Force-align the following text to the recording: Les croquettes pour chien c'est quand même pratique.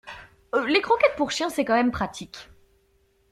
Les 0.67 0.81
croquettes 0.81 1.15
pour 1.15 1.29
chien 1.29 1.51
c'est 1.51 1.63
quand 1.63 1.75
même 1.75 1.91
pratique. 1.91 2.49